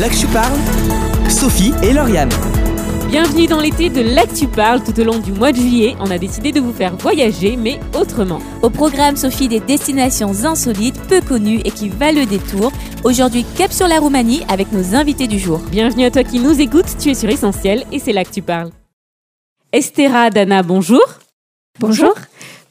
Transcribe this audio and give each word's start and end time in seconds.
L'Actu 0.00 0.26
Parle, 0.28 0.58
Sophie 1.28 1.74
et 1.82 1.92
Lauriane. 1.92 2.30
Bienvenue 3.10 3.46
dans 3.46 3.60
l'été 3.60 3.90
de 3.90 4.00
l'Actu 4.00 4.48
Parle. 4.48 4.82
Tout 4.82 4.98
au 4.98 5.04
long 5.04 5.18
du 5.18 5.32
mois 5.32 5.52
de 5.52 5.58
juillet, 5.58 5.96
on 6.00 6.10
a 6.10 6.16
décidé 6.16 6.50
de 6.50 6.60
vous 6.60 6.72
faire 6.72 6.96
voyager, 6.96 7.58
mais 7.58 7.78
autrement. 7.94 8.38
Au 8.62 8.70
programme, 8.70 9.16
Sophie, 9.16 9.48
des 9.48 9.60
destinations 9.60 10.46
insolites, 10.46 10.98
peu 11.08 11.20
connues 11.20 11.60
et 11.66 11.70
qui 11.70 11.90
valent 11.90 12.20
le 12.20 12.26
détour. 12.26 12.72
Aujourd'hui, 13.04 13.44
cap 13.58 13.70
sur 13.70 13.86
la 13.86 13.98
Roumanie 13.98 14.44
avec 14.48 14.72
nos 14.72 14.94
invités 14.94 15.26
du 15.26 15.38
jour. 15.38 15.58
Bienvenue 15.70 16.06
à 16.06 16.10
toi 16.10 16.24
qui 16.24 16.38
nous 16.38 16.58
écoutes, 16.58 16.96
tu 16.98 17.10
es 17.10 17.14
sur 17.14 17.28
Essentiel 17.28 17.84
et 17.92 17.98
c'est 17.98 18.14
là 18.14 18.24
que 18.24 18.32
tu 18.32 18.40
parles. 18.40 18.70
Estera 19.74 20.30
Dana, 20.30 20.62
bonjour. 20.62 21.04
Bonjour. 21.78 22.14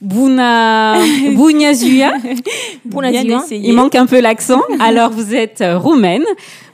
Buna 0.01 0.95
Bunyazuya. 1.35 2.13
Bunyazuya. 2.85 3.41
Il 3.51 3.73
manque 3.73 3.95
un 3.95 4.07
peu 4.07 4.19
l'accent. 4.19 4.61
Alors 4.79 5.11
vous 5.11 5.35
êtes 5.35 5.63
roumaine. 5.63 6.23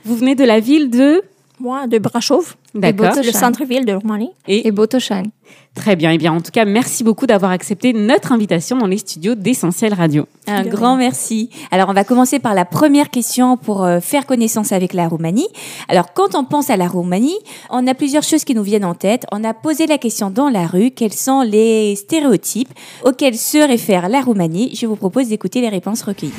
Vous 0.04 0.16
venez 0.16 0.34
de 0.34 0.44
la 0.44 0.60
ville 0.60 0.88
de 0.88 1.22
Moi, 1.60 1.86
de 1.86 1.98
Brasov, 1.98 2.54
D'accord. 2.74 3.14
le 3.16 3.32
centre-ville 3.32 3.84
de 3.84 3.92
Roumanie. 3.94 4.30
Et 4.46 4.70
Botoșani. 4.70 5.30
très 5.74 5.96
bien. 5.96 6.10
Eh 6.12 6.18
bien, 6.18 6.32
en 6.32 6.40
tout 6.40 6.50
cas, 6.52 6.64
merci 6.64 7.02
beaucoup 7.04 7.26
d'avoir 7.26 7.50
accepté 7.52 7.92
notre 7.92 8.32
invitation 8.32 8.76
dans 8.76 8.86
les 8.86 8.98
studios 8.98 9.34
d'Essentiel 9.34 9.94
Radio. 9.94 10.26
Un 10.46 10.62
De 10.62 10.68
grand 10.68 10.96
merci. 10.96 11.50
Alors, 11.70 11.88
on 11.88 11.92
va 11.92 12.04
commencer 12.04 12.38
par 12.38 12.54
la 12.54 12.64
première 12.64 13.10
question 13.10 13.56
pour 13.56 13.84
euh, 13.84 14.00
faire 14.00 14.26
connaissance 14.26 14.72
avec 14.72 14.92
la 14.92 15.08
Roumanie. 15.08 15.48
Alors, 15.88 16.12
quand 16.14 16.34
on 16.34 16.44
pense 16.44 16.70
à 16.70 16.76
la 16.76 16.86
Roumanie, 16.88 17.38
on 17.70 17.86
a 17.86 17.94
plusieurs 17.94 18.22
choses 18.22 18.44
qui 18.44 18.54
nous 18.54 18.62
viennent 18.62 18.84
en 18.84 18.94
tête. 18.94 19.24
On 19.32 19.42
a 19.44 19.54
posé 19.54 19.86
la 19.86 19.98
question 19.98 20.30
dans 20.30 20.48
la 20.48 20.66
rue, 20.66 20.90
quels 20.90 21.12
sont 21.12 21.42
les 21.42 21.96
stéréotypes 21.96 22.72
auxquels 23.04 23.36
se 23.36 23.58
réfère 23.58 24.08
la 24.08 24.20
Roumanie? 24.20 24.74
Je 24.74 24.86
vous 24.86 24.96
propose 24.96 25.28
d'écouter 25.28 25.60
les 25.60 25.68
réponses 25.70 26.02
recueillies. 26.02 26.32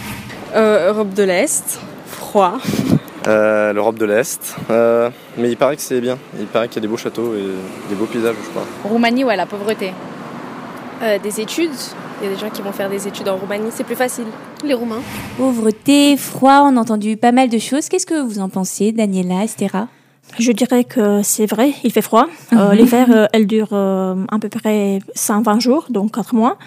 Euh, 0.56 0.92
Europe 0.94 1.14
de 1.14 1.24
l'Est, 1.24 1.80
froid. 2.06 2.58
Euh, 3.30 3.74
L'Europe 3.74 3.98
de 3.98 4.06
l'Est. 4.06 4.56
Euh, 4.70 5.10
mais 5.38 5.50
il 5.50 5.58
paraît 5.58 5.76
que 5.76 5.82
c'est 5.82 6.02
bien. 6.02 6.18
Il 6.40 6.48
paraît 6.48 6.68
qu'il 6.68 6.78
y 6.78 6.80
a 6.80 6.82
des 6.82 6.88
beaux 6.88 6.98
châteaux 6.98 7.36
et 7.36 7.90
des 7.90 7.96
beaux 7.96 8.06
paysages, 8.06 8.36
je 8.44 8.50
crois. 8.50 8.66
Roumanie, 8.84 9.24
ouais, 9.24 9.36
la 9.36 9.46
pauvreté. 9.46 9.94
Euh, 11.04 11.20
des 11.20 11.40
études. 11.40 11.70
Il 12.22 12.28
y 12.28 12.32
a 12.32 12.36
des 12.36 12.40
gens 12.40 12.50
qui 12.50 12.62
vont 12.62 12.74
faire 12.74 12.90
des 12.90 13.08
études 13.08 13.30
en 13.30 13.38
Roumanie, 13.38 13.70
c'est 13.72 13.86
plus 13.86 13.96
facile. 13.96 14.26
Les 14.64 14.74
Roumains. 14.74 15.02
Pauvreté, 15.38 16.18
froid, 16.18 16.64
on 16.66 16.76
a 16.76 16.80
entendu 16.82 17.16
pas 17.16 17.32
mal 17.32 17.48
de 17.48 17.58
choses. 17.60 17.88
Qu'est-ce 17.88 18.06
que 18.06 18.22
vous 18.22 18.40
en 18.40 18.50
pensez, 18.50 18.92
Daniela, 18.92 19.44
Estera? 19.44 19.88
Je 20.38 20.52
dirais 20.52 20.84
que 20.84 21.22
c'est 21.24 21.46
vrai, 21.46 21.74
il 21.84 21.92
fait 21.92 22.02
froid. 22.02 22.28
Euh, 22.54 22.74
L'hiver, 22.74 23.08
euh, 23.10 23.26
elle 23.34 23.48
dure 23.48 23.70
euh, 23.72 24.16
à 24.30 24.38
peu 24.38 24.50
près 24.50 25.00
120 25.16 25.60
jours, 25.60 25.88
donc 25.90 26.14
4 26.14 26.36
mois. 26.36 26.58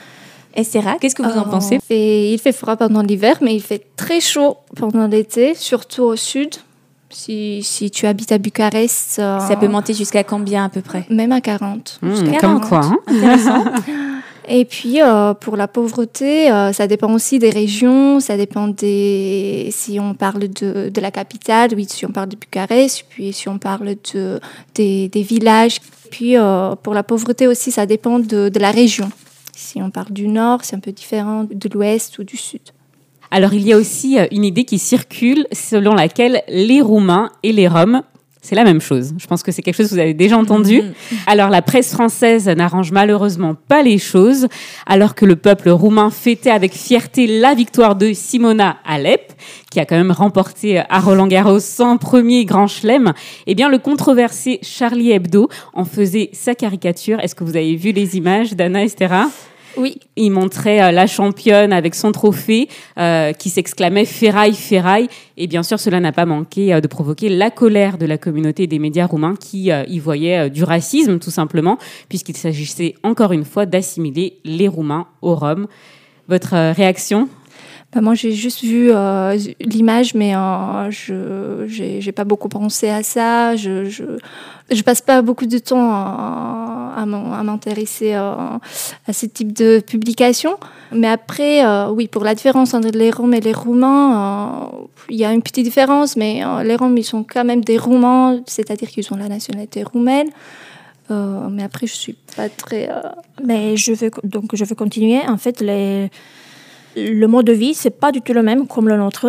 Estera, 0.55 0.97
qu'est-ce 1.01 1.15
que 1.15 1.23
vous 1.23 1.39
en 1.39 1.47
Euh, 1.47 1.51
pensez 1.51 1.79
Et 1.91 2.33
il 2.33 2.39
fait 2.39 2.53
froid 2.53 2.77
pendant 2.77 3.03
l'hiver, 3.03 3.39
mais 3.41 3.55
il 3.55 3.63
fait 3.63 3.83
très 3.97 4.21
chaud 4.21 4.57
pendant 4.77 5.07
l'été, 5.07 5.55
surtout 5.55 6.03
au 6.03 6.17
sud. 6.17 6.55
Si, 7.11 7.63
si 7.63 7.91
tu 7.91 8.07
habites 8.07 8.33
à 8.33 8.39
Bucarest, 8.39 9.19
euh, 9.19 9.39
Ça 9.41 9.57
peut 9.57 9.69
monter 9.69 9.93
jusqu'à 9.93 10.25
combien 10.25 10.65
à 10.65 10.69
peu 10.71 10.81
près 10.81 11.05
même 11.11 11.31
à 11.33 11.43
40. 11.43 11.99
Hmm, 12.01 12.11
Jusqu'à 12.11 12.39
comme 12.39 12.61
40. 12.61 12.69
quoi, 12.69 12.81
hein 12.85 12.99
Intéressant. 13.07 13.65
Et 14.49 14.65
puis, 14.65 15.01
euh, 15.01 15.35
pour 15.35 15.57
la 15.57 15.69
pauvreté, 15.69 16.51
euh, 16.51 16.73
ça 16.73 16.87
dépend 16.89 17.13
aussi 17.13 17.39
des 17.39 17.51
régions, 17.51 18.19
ça 18.19 18.37
dépend 18.37 18.67
des... 18.67 19.69
Si 19.71 20.01
on 20.01 20.15
parle 20.15 20.49
de, 20.49 20.89
de 20.93 21.01
la 21.01 21.11
capitale, 21.13 21.71
oui, 21.77 21.87
si 21.89 22.05
on 22.07 22.11
parle 22.11 22.31
de 22.31 22.37
Bucarest, 22.37 23.05
puis 23.09 23.33
si 23.33 23.49
on 23.49 23.59
parle 23.59 23.95
de, 24.15 24.41
des, 24.75 25.09
des 25.09 25.23
villages. 25.23 25.77
Puis, 26.11 26.37
euh, 26.37 26.75
pour 26.83 26.93
la 26.93 27.05
pauvreté 27.05 27.47
aussi, 27.47 27.71
ça 27.71 27.87
dépend 27.87 28.19
de, 28.19 28.49
de 28.49 28.59
la 28.59 28.73
région. 28.73 29.11
Si 29.55 29.83
on 29.83 29.91
parle 29.91 30.13
du 30.13 30.29
nord, 30.29 30.65
c'est 30.65 30.77
un 30.77 30.81
peu 30.81 30.93
différent 30.93 31.45
de 31.45 31.69
l'ouest 31.73 32.19
ou 32.19 32.25
du 32.25 32.37
sud. 32.37 32.63
Alors, 33.31 33.55
il 33.55 33.63
y 33.63 33.73
a 33.73 33.77
aussi 33.79 34.19
euh, 34.19 34.27
une 34.31 34.45
idée 34.45 34.65
qui 34.65 34.79
circule 34.79 35.47
selon 35.53 35.95
laquelle 35.95 36.43
les 36.49 36.83
Roumains 36.83 37.31
et 37.43 37.53
les 37.53 37.67
Roms, 37.67 38.03
c'est 38.43 38.57
la 38.57 38.65
même 38.65 38.81
chose. 38.81 39.15
Je 39.19 39.27
pense 39.29 39.45
que 39.45 39.53
c'est 39.53 39.63
quelque 39.63 39.77
chose 39.77 39.89
que 39.89 39.95
vous 39.95 40.01
avez 40.01 40.15
déjà 40.15 40.37
entendu. 40.37 40.83
Alors, 41.27 41.49
la 41.49 41.63
presse 41.63 41.93
française 41.93 42.49
n'arrange 42.49 42.91
malheureusement 42.91 43.55
pas 43.55 43.83
les 43.83 43.99
choses, 43.99 44.49
alors 44.85 45.15
que 45.15 45.25
le 45.25 45.37
peuple 45.37 45.71
roumain 45.71 46.11
fêtait 46.11 46.51
avec 46.51 46.73
fierté 46.73 47.29
la 47.29 47.55
victoire 47.55 47.95
de 47.95 48.13
Simona 48.13 48.79
Alep, 48.85 49.33
qui 49.71 49.79
a 49.79 49.87
quand 49.87 49.97
même 49.97 50.11
remporté 50.11 50.81
euh, 50.81 50.83
à 50.89 50.99
Roland 50.99 51.29
Garros 51.29 51.61
son 51.61 51.99
premier 51.99 52.45
grand 52.45 52.67
chelem. 52.67 53.13
Eh 53.47 53.55
bien, 53.55 53.69
le 53.69 53.79
controversé 53.79 54.59
Charlie 54.63 55.13
Hebdo 55.13 55.49
en 55.73 55.85
faisait 55.85 56.31
sa 56.33 56.57
caricature. 56.57 57.21
Est-ce 57.21 57.37
que 57.37 57.45
vous 57.45 57.57
avez 57.57 57.77
vu 57.77 57.93
les 57.93 58.17
images 58.17 58.55
d'Anna 58.55 58.83
Estera? 58.83 59.29
Oui, 59.77 59.99
il 60.17 60.31
montrait 60.31 60.83
euh, 60.83 60.91
la 60.93 61.07
championne 61.07 61.73
avec 61.73 61.95
son 61.95 62.13
trophée 62.13 62.69
euh, 62.99 63.33
qui 63.33 63.49
s'exclamait 63.51 64.05
Ferraille, 64.05 64.55
Ferraille. 64.55 65.09
Et 65.37 65.47
bien 65.47 65.63
sûr, 65.63 65.81
cela 65.81 66.01
n'a 66.01 66.13
pas 66.13 66.27
manqué 66.27 66.75
euh, 66.75 66.81
de 66.81 66.87
provoquer 66.87 67.29
la 67.29 67.51
colère 67.51 67.99
de 67.99 68.07
la 68.07 68.19
communauté 68.19 68.67
des 68.67 68.79
médias 68.79 69.07
roumains 69.07 69.35
qui 69.37 69.71
y 69.71 69.99
voyaient 69.99 70.47
euh, 70.47 70.49
du 70.49 70.65
racisme, 70.65 71.19
tout 71.19 71.31
simplement, 71.31 71.79
puisqu'il 72.09 72.37
s'agissait 72.37 72.95
encore 73.03 73.33
une 73.33 73.45
fois 73.45 73.67
d'assimiler 73.67 74.39
les 74.45 74.69
Roumains 74.69 75.07
aux 75.23 75.35
Roms. 75.35 75.67
Votre 76.29 76.73
réaction? 76.73 77.29
Bah, 77.93 78.01
moi 78.01 78.15
j'ai 78.15 78.33
juste 78.33 78.63
vu 78.63 78.91
euh, 78.91 79.37
l'image, 79.61 80.15
mais 80.15 80.35
euh, 80.35 80.91
je 80.91 81.67
j'ai 81.67 82.13
pas 82.13 82.25
beaucoup 82.25 82.49
pensé 82.49 82.89
à 82.89 83.03
ça. 83.03 83.55
Je, 83.55 83.85
je, 83.85 84.83
passe 84.83 85.03
pas 85.03 85.21
beaucoup 85.21 85.45
de 85.45 85.59
temps 85.59 85.91
à, 85.93 87.05
m'intéresser 87.07 88.15
euh, 88.15 88.35
à 89.07 89.13
ce 89.13 89.27
type 89.27 89.53
de 89.53 89.81
publication. 89.81 90.57
Mais 90.91 91.09
après, 91.09 91.67
euh, 91.67 91.91
oui, 91.91 92.09
pour 92.09 92.25
la 92.25 92.35
différence 92.35 92.73
entre 92.73 92.89
les 92.89 93.11
Roms 93.11 93.35
et 93.35 93.41
les 93.41 93.53
Roumains, 93.53 94.71
il 95.11 95.17
y 95.17 95.27
a 95.27 95.33
une 95.33 95.43
petite 95.43 95.65
différence, 95.65 96.17
mais 96.17 96.43
les 96.65 96.77
Roms 96.77 96.97
ils 96.97 97.05
sont 97.05 97.25
quand 97.25 97.45
même 97.45 97.63
des 97.63 97.77
Roumains, 97.77 98.41
c'est-à-dire 98.47 98.89
qu'ils 98.89 99.13
ont 99.13 99.17
la 99.17 99.29
nationalité 99.29 99.83
roumaine. 99.83 100.29
Mais 101.11 101.63
après, 101.63 101.87
je 101.87 101.95
suis 101.95 102.17
pas 102.37 102.49
très. 102.49 102.89
Mais 103.45 103.77
je 103.77 103.93
veux, 103.93 104.11
donc, 104.25 104.57
je 104.57 104.65
veux 104.65 104.75
continuer. 104.75 105.21
En 105.29 105.37
fait, 105.37 105.61
les, 105.61 106.09
le 106.97 107.27
mode 107.27 107.47
de 107.47 107.53
vie, 107.53 107.75
c'est 107.75 107.91
pas 108.05 108.13
du 108.13 108.21
tout 108.23 108.33
le 108.33 108.43
même 108.43 108.67
comme 108.67 108.89
le 108.89 108.97
nôtre. 108.97 109.27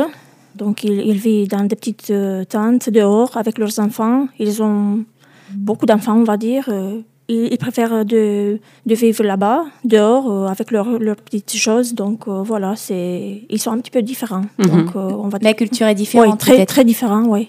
Donc, 0.56 0.84
ils, 0.84 1.00
ils 1.12 1.18
vivent 1.18 1.48
dans 1.50 1.64
des 1.66 1.76
petites 1.76 2.10
euh, 2.12 2.44
tentes 2.46 2.90
dehors 2.90 3.36
avec 3.38 3.58
leurs 3.58 3.80
enfants. 3.80 4.28
Ils 4.40 4.62
ont 4.62 5.04
beaucoup 5.52 5.86
d'enfants, 5.86 6.18
on 6.18 6.24
va 6.24 6.38
dire. 6.38 6.66
Euh, 6.70 7.00
Ils, 7.30 7.48
ils 7.54 7.58
préfèrent 7.58 8.04
de, 8.06 8.60
de 8.90 8.96
vivre 8.96 9.24
là-bas, 9.24 9.60
dehors, 9.86 10.26
euh, 10.30 10.48
avec 10.56 10.68
leurs 10.72 11.16
petites 11.28 11.56
choses. 11.56 11.94
Donc, 11.96 12.20
euh, 12.28 12.44
voilà, 12.44 12.76
c'est, 12.76 13.44
ils 13.50 13.60
sont 13.64 13.72
un 13.72 13.80
petit 13.82 13.92
peu 13.98 14.02
différents. 14.02 14.46
Mhm. 14.60 14.68
Donc, 14.74 14.90
on 14.96 15.30
va. 15.30 15.38
La 15.42 15.54
culture 15.54 15.88
est 15.88 15.92
Oui, 15.92 16.04
différente, 16.06 16.40
très, 16.40 16.56
peut-être. 16.56 16.74
très 16.76 16.84
différent, 16.84 17.24
oui. 17.34 17.44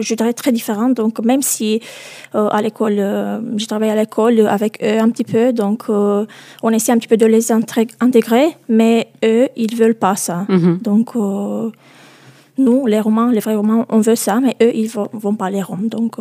Je 0.00 0.14
dirais 0.14 0.32
très 0.32 0.52
différent. 0.52 0.88
Donc, 0.90 1.20
même 1.20 1.42
si 1.42 1.80
euh, 2.34 2.48
à 2.50 2.62
l'école, 2.62 2.96
euh, 2.98 3.40
je 3.56 3.66
travaille 3.66 3.90
à 3.90 3.96
l'école 3.96 4.46
avec 4.46 4.78
eux 4.82 4.98
un 5.00 5.08
petit 5.10 5.24
peu, 5.24 5.52
donc 5.52 5.84
euh, 5.88 6.24
on 6.62 6.70
essaie 6.70 6.92
un 6.92 6.98
petit 6.98 7.08
peu 7.08 7.16
de 7.16 7.26
les 7.26 7.52
intégrer, 8.00 8.48
mais 8.68 9.08
eux, 9.24 9.48
ils 9.56 9.74
veulent 9.76 9.94
pas 9.94 10.16
ça. 10.16 10.46
Mhm. 10.48 10.78
Donc, 10.82 11.16
euh, 11.16 11.70
nous, 12.60 12.86
les 12.86 12.98
Romains, 12.98 13.30
les 13.30 13.38
vrais 13.38 13.54
Romains, 13.54 13.86
on 13.88 14.00
veut 14.00 14.16
ça, 14.16 14.40
mais 14.40 14.56
eux, 14.60 14.72
ils 14.74 14.88
vont, 14.88 15.08
vont 15.12 15.34
pas 15.36 15.48
les 15.48 15.62
Roms. 15.62 15.88
Donc, 15.88 16.16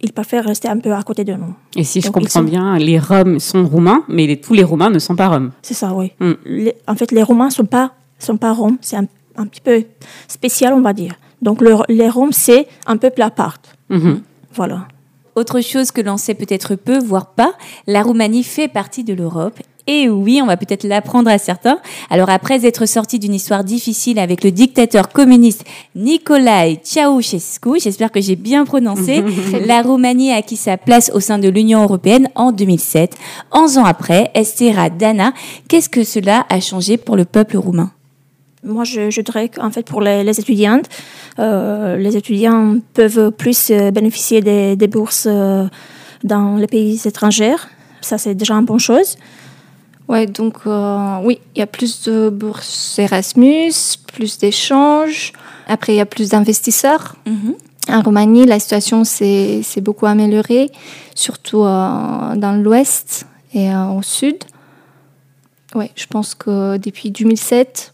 ils 0.00 0.12
préfèrent 0.12 0.46
rester 0.46 0.66
un 0.68 0.78
peu 0.78 0.92
à 0.94 1.02
côté 1.02 1.22
de 1.22 1.34
nous. 1.34 1.54
Et 1.76 1.84
si 1.84 2.00
je 2.00 2.06
Donc, 2.06 2.14
comprends 2.14 2.30
sont- 2.40 2.42
bien, 2.44 2.78
les 2.78 2.98
Roms 2.98 3.38
sont 3.38 3.66
roumains, 3.66 4.02
mais 4.08 4.26
les- 4.26 4.40
tous 4.40 4.54
les 4.54 4.64
Roumains 4.64 4.88
ne 4.88 4.98
sont 4.98 5.16
pas 5.16 5.28
Roms. 5.28 5.50
C'est 5.60 5.74
ça, 5.74 5.92
oui. 5.92 6.12
Mm. 6.18 6.32
Les- 6.46 6.74
en 6.88 6.94
fait, 6.94 7.12
les 7.12 7.22
Romains 7.22 7.50
sont 7.50 7.66
pas, 7.66 7.92
sont 8.18 8.38
pas 8.38 8.52
Roms. 8.54 8.78
C'est 8.80 8.96
un, 8.96 9.04
un 9.36 9.46
petit 9.46 9.60
peu 9.60 9.84
spécial, 10.28 10.72
on 10.72 10.80
va 10.80 10.94
dire. 10.94 11.12
Donc, 11.42 11.60
le- 11.60 11.76
les 11.88 12.08
Roms, 12.08 12.32
c'est 12.32 12.66
un 12.86 12.96
peuple 12.96 13.20
à 13.22 13.30
part. 13.30 13.58
Mhm. 13.90 14.22
Voilà. 14.54 14.86
Autre 15.34 15.60
chose 15.60 15.90
que 15.90 16.00
l'on 16.00 16.16
sait 16.18 16.34
peut-être 16.34 16.74
peu, 16.74 16.98
voire 16.98 17.26
pas, 17.26 17.52
la 17.86 18.02
Roumanie 18.02 18.42
fait 18.44 18.68
partie 18.68 19.02
de 19.04 19.12
l'Europe. 19.14 19.58
Et 19.88 20.08
oui, 20.08 20.38
on 20.40 20.46
va 20.46 20.56
peut-être 20.56 20.84
l'apprendre 20.84 21.28
à 21.28 21.38
certains. 21.38 21.78
Alors 22.08 22.30
après 22.30 22.64
être 22.66 22.86
sorti 22.86 23.18
d'une 23.18 23.34
histoire 23.34 23.64
difficile 23.64 24.20
avec 24.20 24.44
le 24.44 24.52
dictateur 24.52 25.08
communiste 25.08 25.64
Nicolae 25.96 26.76
Ceausescu, 26.84 27.80
j'espère 27.80 28.12
que 28.12 28.20
j'ai 28.20 28.36
bien 28.36 28.64
prononcé, 28.64 29.24
la 29.66 29.82
Roumanie 29.82 30.30
a 30.32 30.36
acquis 30.36 30.56
sa 30.56 30.76
place 30.76 31.10
au 31.14 31.18
sein 31.20 31.38
de 31.38 31.48
l'Union 31.48 31.82
européenne 31.82 32.28
en 32.36 32.52
2007. 32.52 33.16
11 33.52 33.78
ans 33.78 33.84
après, 33.84 34.30
Estera 34.34 34.90
Dana, 34.90 35.32
qu'est-ce 35.66 35.88
que 35.88 36.04
cela 36.04 36.46
a 36.48 36.60
changé 36.60 36.96
pour 36.96 37.16
le 37.16 37.24
peuple 37.24 37.56
roumain? 37.56 37.90
Moi, 38.64 38.84
je, 38.84 39.10
je 39.10 39.20
dirais 39.20 39.48
qu'en 39.48 39.70
fait, 39.70 39.84
pour 39.84 40.00
les, 40.00 40.22
les 40.22 40.38
étudiantes, 40.38 40.88
euh, 41.40 41.96
les 41.96 42.16
étudiants 42.16 42.76
peuvent 42.94 43.32
plus 43.32 43.70
euh, 43.70 43.90
bénéficier 43.90 44.40
des, 44.40 44.76
des 44.76 44.86
bourses 44.86 45.26
euh, 45.28 45.66
dans 46.22 46.56
les 46.56 46.68
pays 46.68 47.00
étrangers. 47.04 47.56
Ça, 48.00 48.18
c'est 48.18 48.34
déjà 48.34 48.54
une 48.54 48.64
bonne 48.64 48.78
chose. 48.78 49.16
Ouais, 50.08 50.26
donc 50.26 50.58
euh, 50.66 51.16
oui, 51.24 51.40
il 51.56 51.58
y 51.58 51.62
a 51.62 51.66
plus 51.66 52.04
de 52.04 52.28
bourses 52.28 52.98
Erasmus, 53.00 53.72
plus 54.12 54.38
d'échanges. 54.38 55.32
Après, 55.66 55.94
il 55.94 55.96
y 55.96 56.00
a 56.00 56.06
plus 56.06 56.28
d'investisseurs. 56.28 57.16
En 57.88 58.00
Roumanie, 58.02 58.46
la 58.46 58.60
situation 58.60 59.02
s'est 59.02 59.62
s'est 59.64 59.80
beaucoup 59.80 60.06
améliorée, 60.06 60.70
surtout 61.14 61.62
dans 61.62 62.60
l'ouest 62.62 63.26
et 63.54 63.70
au 63.74 64.02
sud. 64.02 64.36
Ouais, 65.74 65.90
je 65.96 66.06
pense 66.06 66.34
que 66.34 66.76
depuis 66.76 67.10
2007, 67.10 67.91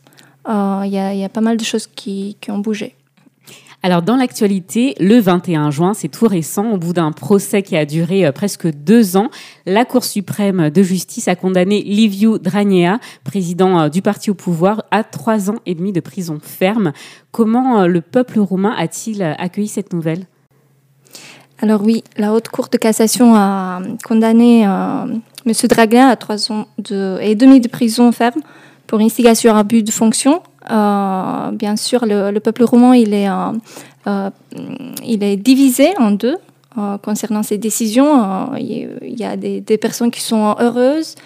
euh, 0.49 0.83
il 0.85 0.93
y, 0.93 0.99
a, 0.99 1.13
il 1.15 1.21
y 1.21 1.25
a 1.25 1.29
pas 1.29 1.41
mal 1.41 1.57
de 1.57 1.65
choses 1.65 1.87
qui, 1.87 2.37
qui 2.41 2.51
ont 2.51 2.59
bougé. 2.59 2.95
Alors 3.85 4.03
dans 4.03 4.17
l'actualité, 4.17 4.97
le 4.99 5.21
21 5.21 5.71
juin, 5.71 5.95
c'est 5.95 6.09
tout 6.09 6.27
récent, 6.27 6.73
au 6.73 6.79
bout 6.79 6.93
d'un 6.93 7.13
procès 7.13 7.63
qui 7.63 7.77
a 7.77 7.87
duré 7.87 8.27
euh, 8.27 8.33
presque 8.33 8.67
deux 8.67 9.17
ans, 9.17 9.31
la 9.67 9.85
Cour 9.85 10.05
suprême 10.05 10.71
de 10.71 10.83
justice 10.83 11.29
a 11.29 11.37
condamné 11.37 11.83
Liviu 11.83 12.41
Dragnea, 12.41 12.99
président 13.23 13.79
euh, 13.79 13.89
du 13.89 14.03
parti 14.03 14.31
au 14.31 14.35
pouvoir, 14.35 14.83
à 14.91 15.05
trois 15.05 15.49
ans 15.49 15.61
et 15.65 15.77
demi 15.77 15.93
de 15.93 16.01
prison 16.01 16.41
ferme. 16.43 16.93
Comment 17.31 17.83
euh, 17.83 17.87
le 17.87 18.01
peuple 18.01 18.41
roumain 18.41 18.75
a-t-il 18.77 19.23
accueilli 19.23 19.69
cette 19.69 19.93
nouvelle? 19.93 20.25
Alors 21.61 21.83
oui, 21.83 22.03
la 22.17 22.33
Haute 22.33 22.49
Cour 22.49 22.69
de 22.71 22.79
cassation 22.79 23.35
a 23.37 23.81
condamné 24.05 24.63
M. 24.63 25.21
Dragnea 25.69 26.09
à 26.09 26.17
trois 26.17 26.53
ans 26.53 26.67
et 27.21 27.35
demi 27.35 27.61
de 27.61 27.69
prison 27.69 28.13
ferme 28.13 28.43
pour 28.89 28.99
instigation 28.99 29.55
à 29.55 29.63
but 29.63 29.85
de 29.87 29.93
fonction 29.93 30.43
euh, 30.71 31.51
bien 31.53 31.77
sûr, 31.77 32.05
le, 32.05 32.39
peuple 32.41 32.65
roumain, 32.65 32.95
il 32.95 33.15
est, 33.15 33.29
euh, 33.29 33.53
euh, 34.07 34.31
il 35.05 35.23
est 35.23 35.37
divisé 35.37 35.97
en 35.99 36.11
deux 36.11 36.37
concernant 37.03 37.43
ces 37.43 37.59
décisions. 37.59 38.55
il 38.57 39.19
y 39.19 39.25
a 39.25 39.37
des, 39.37 39.79
personnes 39.79 40.13
qui 40.13 40.21
sont 40.21 40.55
heureuses, 40.61 41.17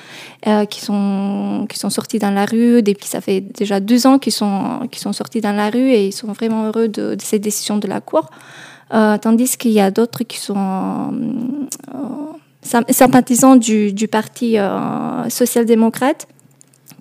qui, 0.71 0.81
sont, 0.81 1.67
qui 1.69 1.79
sont 1.79 1.91
sorties 1.91 2.19
dans 2.19 2.31
la 2.31 2.47
rue, 2.47 2.83
depuis 2.83 3.07
ça 3.07 3.21
fait 3.21 3.43
déjà 3.43 3.79
deux 3.79 4.07
ans 4.07 4.19
qu'ils 4.19 4.33
sont, 4.33 4.89
qui 4.91 4.99
sont 4.99 5.13
sortis 5.13 5.43
dans 5.43 5.53
la 5.53 5.69
rue 5.69 5.91
et 5.91 6.07
ils 6.07 6.13
sont 6.13 6.33
vraiment 6.33 6.65
heureux 6.65 6.89
de, 6.89 7.19
ces 7.21 7.39
décisions 7.39 7.77
de 7.77 7.87
la 7.87 8.01
Cour. 8.01 8.31
tandis 8.91 9.59
qu'il 9.59 9.73
y 9.73 9.81
a 9.81 9.91
d'autres 9.91 10.25
qui 10.25 10.39
sont 10.39 11.13
sympathisants 12.63 13.57
du, 13.57 13.93
du 13.93 14.09
Parti 14.09 14.57
social-démocrate 15.29 16.29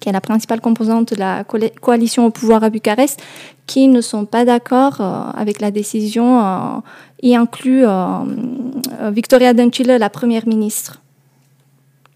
qui 0.02 0.10
est 0.10 0.12
la 0.12 0.20
principale 0.20 0.60
composante 0.60 1.14
de 1.14 1.20
la 1.20 1.46
coalition 1.80 2.26
au 2.26 2.32
pouvoir 2.32 2.64
à 2.64 2.70
Bucarest, 2.70 3.22
qui 3.68 3.88
ne 3.88 4.02
sont 4.02 4.26
pas 4.26 4.44
d'accord 4.44 5.00
euh, 5.00 5.32
avec 5.34 5.62
la 5.62 5.72
décision, 5.72 6.44
euh, 6.44 6.82
y 7.22 7.36
inclut 7.36 7.84
euh, 7.86 9.12
Victoria 9.12 9.54
Dăncilă, 9.54 9.98
la 9.98 10.10
première 10.10 10.46
ministre. 10.48 11.02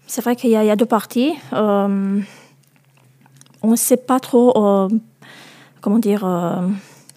C'est 0.08 0.20
vrai 0.20 0.36
qu'il 0.36 0.50
y, 0.50 0.56
a 0.56 0.76
deux 0.76 0.86
parties. 0.86 1.32
on 1.52 2.22
ne 3.64 3.76
sait 3.76 3.96
pas 3.96 4.20
trop, 4.20 4.52
comment 5.80 5.98
dire, 5.98 6.22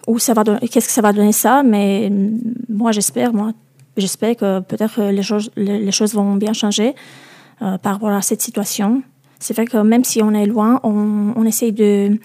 où 0.07 0.17
ça 0.17 0.33
va, 0.33 0.43
qu'est-ce 0.43 0.87
que 0.87 0.91
ça 0.91 1.01
va 1.01 1.13
donner 1.13 1.31
ça, 1.31 1.61
mais 1.61 2.11
moi 2.67 2.91
j'espère, 2.91 3.31
moi 3.31 3.51
j'espère 3.95 4.35
que 4.35 4.59
peut-être 4.61 4.97
les 5.03 5.21
les, 5.87 5.91
choses 5.91 6.15
vont 6.15 6.33
bien 6.33 6.53
changer 6.53 6.95
par 7.59 7.93
rapport 7.93 8.09
à 8.09 8.23
cette 8.23 8.41
situation 8.41 9.03
c'est 9.39 9.53
vrai 9.53 9.65
que 9.65 9.77
même 9.77 10.03
si 10.03 10.21
on 10.21 10.33
est 10.33 10.45
loin, 10.45 10.79
on, 10.83 11.33
on 11.35 11.43
de, 11.43 12.19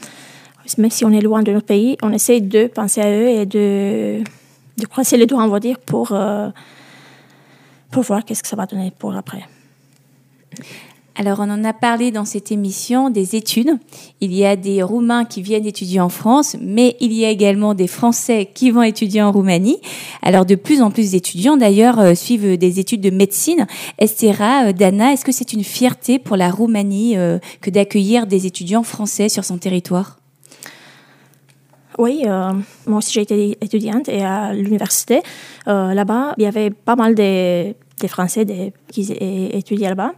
même 0.79 0.91
si 0.91 1.05
on 1.05 1.11
est 1.11 1.21
loin 1.21 1.43
de 1.43 1.53
notre 1.53 1.67
pays, 1.67 1.97
on 2.03 2.13
essaye 2.13 2.43
de 2.43 2.67
penser 2.67 3.01
à 3.01 3.11
eux 3.11 3.29
et 3.29 3.47
de, 3.47 4.23
de 4.79 4.87
croiser 4.87 5.17
les 5.17 5.27
doigts, 5.27 5.43
on 5.43 5.49
va 5.49 5.61
dire, 5.61 5.79
pour, 5.79 6.13
euh, 6.13 6.51
pour 7.91 8.03
voir 8.03 8.25
qu'est-ce 8.25 8.43
que 8.43 8.49
ça 8.49 8.57
va 8.57 8.67
donner 8.67 8.93
pour 8.99 9.15
après. 9.15 9.45
Alors, 11.17 11.39
on 11.39 11.49
en 11.49 11.63
a 11.63 11.73
parlé 11.73 12.11
dans 12.11 12.25
cette 12.25 12.51
émission 12.51 13.09
des 13.09 13.37
études. 13.37 13.71
Il 14.21 14.35
y 14.35 14.45
a 14.45 14.57
des 14.57 14.83
Roumains 14.83 15.25
qui 15.25 15.43
viennent 15.43 15.65
étudier 15.65 16.01
en 16.01 16.09
France, 16.09 16.57
mais 16.61 16.97
il 16.99 17.13
y 17.13 17.25
a 17.25 17.31
également 17.31 17.75
des 17.75 17.87
Français 17.87 18.51
qui 18.53 18.73
vont 18.73 18.83
étudier 18.83 19.23
en 19.23 19.31
Roumanie. 19.31 19.79
Alors, 20.23 20.45
de 20.45 20.57
plus 20.57 20.83
en 20.83 20.91
plus 20.91 21.13
d'étudiants, 21.13 21.57
d'ailleurs, 21.57 22.01
euh, 22.01 22.15
suivent 22.17 22.59
des 22.59 22.81
études 22.81 23.01
de 23.01 23.11
médecine. 23.11 23.69
Estera, 23.99 24.67
euh, 24.67 24.73
Dana, 24.73 25.13
est-ce 25.13 25.25
que 25.25 25.31
c'est 25.31 25.53
une 25.53 25.63
fierté 25.63 26.19
pour 26.19 26.37
la 26.37 26.51
Roumanie 26.51 27.17
euh, 27.17 27.39
que 27.61 27.71
d'accueillir 27.71 28.27
des 28.27 28.47
étudiants 28.47 28.83
français 28.83 29.29
sur 29.29 29.45
son 29.45 29.59
territoire? 29.59 30.19
Oui, 31.97 32.25
moi 32.87 32.99
aussi 32.99 33.13
j'ai 33.13 33.21
été 33.21 33.57
étudiante 33.61 34.09
et 34.09 34.25
à 34.25 34.53
l'université, 34.53 35.21
là-bas, 35.65 36.35
il 36.39 36.43
y 36.43 36.47
avait 36.47 36.71
pas 36.71 36.97
mal 36.97 37.15
de, 37.15 37.73
Français 38.09 38.45
qui 38.91 39.13
étudiaient 39.13 39.91
là-bas. 39.91 40.11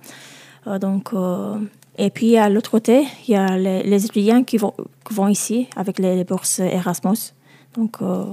Euh, 0.67 0.79
donc, 0.79 1.13
euh, 1.13 1.59
et 1.99 2.11
puis 2.11 2.37
à 2.37 2.49
l'autre 2.49 2.71
côté, 2.71 3.07
il 3.27 3.33
y 3.33 3.37
a 3.37 3.57
les, 3.57 4.05
étudiants 4.05 4.43
qui 4.43 4.59
vont, 4.59 5.29
ici 5.29 5.69
avec 5.77 5.99
les, 5.99 6.25
bourses 6.25 6.59
Erasmus. 6.59 7.33
Donc, 7.77 7.97
euh, 8.03 8.25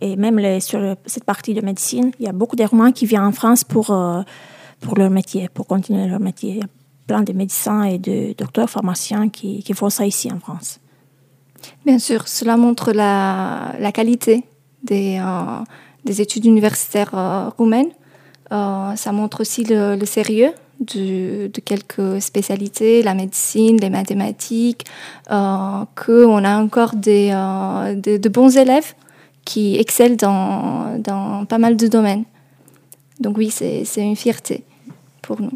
et 0.00 0.16
même 0.16 0.60
sur 0.60 0.96
cette 1.06 1.24
partie 1.24 1.54
de 1.54 1.60
médecine, 1.60 2.10
il 2.18 2.26
y 2.26 2.28
a 2.28 2.32
beaucoup 2.32 2.56
de 2.56 2.64
Roumains 2.64 2.92
qui 2.92 3.06
viennent 3.06 3.22
en 3.22 3.32
France 3.32 3.62
pour, 3.62 3.96
pour 4.80 4.98
leur 4.98 5.10
métier, 5.10 5.48
pour 5.48 5.66
continuer 5.66 6.08
leur 6.08 6.18
métier. 6.18 6.50
Il 6.50 6.56
y 6.58 6.62
a 6.62 6.66
plein 7.06 7.22
de 7.22 7.32
médecins 7.32 7.84
et 7.84 7.98
de 7.98 8.34
docteurs, 8.36 8.68
pharmaciens 8.68 9.28
qui, 9.28 9.62
font 9.74 9.90
ça 9.90 10.04
ici 10.04 10.30
en 10.32 10.40
France. 10.40 10.80
Bien 11.86 12.00
sûr, 12.00 12.26
cela 12.26 12.56
montre 12.56 12.90
la, 12.92 13.92
qualité 13.94 14.44
des, 14.82 15.22
des 16.04 16.20
études 16.20 16.46
universitaires 16.46 17.52
roumaines. 17.56 17.92
ça 18.50 19.12
montre 19.12 19.42
aussi 19.42 19.62
le 19.62 20.04
sérieux 20.04 20.52
de, 20.82 21.50
quelques 21.64 22.20
spécialités, 22.20 23.02
la 23.02 23.14
médecine, 23.14 23.78
les 23.80 23.90
mathématiques, 23.90 24.84
euh, 25.30 25.84
qu'on 25.96 26.44
a 26.44 26.56
encore 26.56 26.94
des, 26.94 27.30
euh, 27.32 27.94
de, 27.94 28.28
bons 28.28 28.56
élèves 28.56 28.94
qui 29.44 29.76
excellent 29.76 30.16
dans, 30.16 30.98
dans 30.98 31.44
pas 31.46 31.58
mal 31.58 31.76
de 31.76 31.86
domaines. 31.88 32.24
Donc 33.20 33.38
oui, 33.38 33.50
c'est 33.50 33.84
une 33.96 34.16
fierté 34.16 34.64
pour 35.20 35.40
nous. 35.40 35.52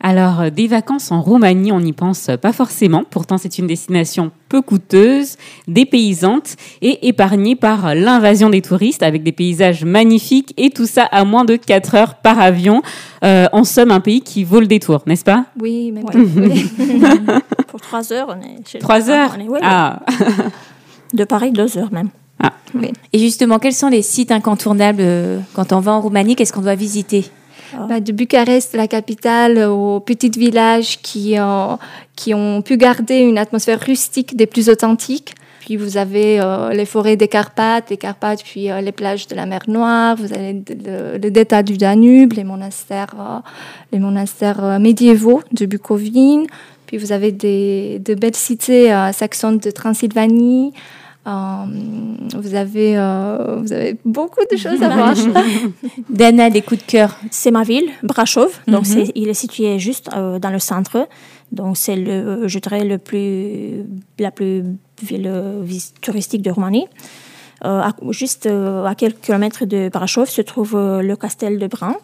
Alors, 0.00 0.40
euh, 0.40 0.50
des 0.50 0.68
vacances 0.68 1.10
en 1.10 1.20
Roumanie, 1.20 1.72
on 1.72 1.80
n'y 1.80 1.92
pense 1.92 2.30
pas 2.40 2.52
forcément. 2.52 3.02
Pourtant, 3.08 3.36
c'est 3.36 3.58
une 3.58 3.66
destination 3.66 4.30
peu 4.48 4.62
coûteuse, 4.62 5.36
dépaysante 5.66 6.56
et 6.82 7.08
épargnée 7.08 7.56
par 7.56 7.94
l'invasion 7.94 8.48
des 8.48 8.62
touristes 8.62 9.02
avec 9.02 9.22
des 9.22 9.32
paysages 9.32 9.84
magnifiques 9.84 10.54
et 10.56 10.70
tout 10.70 10.86
ça 10.86 11.04
à 11.04 11.24
moins 11.24 11.44
de 11.44 11.56
4 11.56 11.94
heures 11.96 12.14
par 12.14 12.38
avion. 12.38 12.82
Euh, 13.24 13.46
en 13.52 13.64
somme, 13.64 13.90
un 13.90 14.00
pays 14.00 14.20
qui 14.20 14.44
vaut 14.44 14.60
le 14.60 14.66
détour, 14.66 15.02
n'est-ce 15.06 15.24
pas? 15.24 15.46
Oui, 15.60 15.90
même 15.90 16.04
Pour 17.66 17.80
3 17.80 18.12
heures, 18.12 18.28
on 18.28 18.40
est 18.40 18.68
chez 18.68 18.78
3 18.78 19.10
heures? 19.10 19.36
Ah. 19.62 20.00
De 21.12 21.24
Paris, 21.24 21.50
2 21.50 21.78
heures 21.78 21.92
même. 21.92 22.10
Ah. 22.40 22.52
Et 23.12 23.18
justement, 23.18 23.58
quels 23.58 23.72
sont 23.72 23.88
les 23.88 24.02
sites 24.02 24.30
incontournables 24.30 25.00
euh, 25.00 25.40
quand 25.54 25.72
on 25.72 25.80
va 25.80 25.92
en 25.92 26.00
Roumanie 26.00 26.36
Qu'est-ce 26.36 26.52
qu'on 26.52 26.60
doit 26.60 26.76
visiter? 26.76 27.24
Bah, 27.88 28.00
de 28.00 28.12
Bucarest, 28.12 28.74
la 28.74 28.88
capitale, 28.88 29.58
aux 29.58 30.00
petits 30.00 30.30
villages 30.30 31.00
qui, 31.00 31.36
qui 32.16 32.34
ont 32.34 32.62
pu 32.62 32.76
garder 32.76 33.18
une 33.18 33.38
atmosphère 33.38 33.80
rustique 33.80 34.36
des 34.36 34.46
plus 34.46 34.68
authentiques. 34.68 35.34
Puis 35.68 35.76
vous 35.76 35.98
avez 35.98 36.40
euh, 36.40 36.70
les 36.70 36.86
forêts 36.86 37.16
des 37.16 37.28
Carpates, 37.28 37.90
les 37.90 37.98
Carpates, 37.98 38.42
puis 38.42 38.70
euh, 38.70 38.80
les 38.80 38.90
plages 38.90 39.26
de 39.26 39.36
la 39.36 39.44
mer 39.44 39.60
Noire. 39.68 40.16
Vous 40.16 40.32
avez 40.32 40.54
le, 40.54 41.18
le 41.18 41.62
du 41.62 41.76
Danube, 41.76 42.32
les 42.32 42.42
monastères, 42.42 43.14
euh, 43.20 43.38
les 43.92 43.98
monastères 43.98 44.80
médiévaux 44.80 45.42
de 45.52 45.66
Bucovine. 45.66 46.46
Puis 46.86 46.96
vous 46.96 47.12
avez 47.12 47.32
des, 47.32 47.98
de 47.98 48.14
belles 48.14 48.34
cités 48.34 48.88
saxonnes 49.12 49.58
de 49.58 49.70
Transylvanie. 49.70 50.72
Euh, 51.28 51.66
vous, 52.36 52.54
avez, 52.54 52.96
euh, 52.96 53.56
vous 53.60 53.72
avez 53.72 53.96
beaucoup 54.04 54.40
de 54.50 54.56
choses 54.56 54.82
à 54.82 54.88
voir. 54.96 55.14
Dana, 56.08 56.48
des 56.50 56.62
coups 56.62 56.80
de 56.84 56.90
cœur. 56.90 57.16
C'est 57.30 57.50
ma 57.50 57.64
ville, 57.64 57.88
Brashov. 58.02 58.60
Donc, 58.66 58.88
mhm. 58.88 59.10
il 59.14 59.28
est 59.28 59.34
situé 59.34 59.78
juste 59.78 60.08
euh, 60.14 60.38
dans 60.38 60.50
le 60.50 60.58
centre. 60.58 61.06
Donc, 61.52 61.76
c'est, 61.76 61.96
le, 61.96 62.48
je 62.48 62.58
dirais, 62.58 62.84
le 62.84 62.98
plus, 62.98 63.84
la 64.18 64.30
plus 64.30 64.64
ville 65.02 65.30
touristique 66.00 66.42
de 66.42 66.50
Roumanie. 66.50 66.86
juste 68.10 68.46
à 68.46 68.94
quelques 68.94 69.20
kilomètres 69.20 69.64
de 69.64 69.88
Brashov 69.88 70.28
se 70.28 70.42
trouve 70.42 70.72
le 70.74 71.14
castel 71.16 71.58
de 71.58 71.66
Brun, 71.66 71.96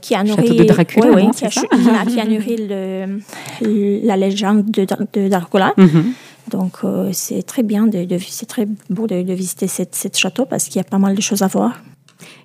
qui 0.00 0.14
a 0.14 0.22
nourri, 0.22 0.56
de 0.56 0.64
Dracula, 0.64 1.30
qui, 1.32 2.20
a, 2.20 2.24
nourri 2.24 2.56
la 4.04 4.16
légende 4.16 4.70
de, 4.70 4.86
de 5.14 5.28
Dracula. 5.28 5.72
Mhm. 5.76 6.14
Donc 6.50 6.78
euh, 6.84 7.10
c'est 7.12 7.42
très 7.42 7.62
bien, 7.62 7.86
de, 7.86 8.06
c'est 8.18 8.46
très 8.46 8.66
beau 8.90 9.06
de, 9.06 9.16
visiter 9.32 9.66
cette, 9.66 10.16
château 10.16 10.46
parce 10.46 10.64
qu'il 10.64 10.76
y 10.76 10.80
a 10.80 10.84
pas 10.84 10.98
mal 10.98 11.14
de 11.14 11.20
choses 11.20 11.42
à 11.42 11.46
voir. 11.46 11.82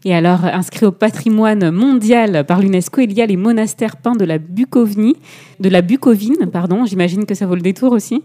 Et 0.05 0.13
alors, 0.13 0.45
inscrit 0.45 0.86
au 0.86 0.91
patrimoine 0.91 1.72
mondial 1.72 2.45
par 2.45 2.62
l'UNESCO, 2.62 3.01
il 3.01 3.13
y 3.13 3.22
a 3.22 3.25
les 3.25 3.38
monastères 3.38 3.98
peints 3.98 4.15
de 4.15 4.25
la 4.25 4.38
Bucovine, 4.38 5.13
de 5.60 5.69
la 5.69 5.81
Bucovine, 5.81 6.48
pardon. 6.51 6.86
J'imagine 6.86 7.25
que 7.25 7.33
ça 7.33 7.45
vaut 7.45 7.55
le 7.55 7.62
détour 7.62 7.91
aussi. 7.93 8.22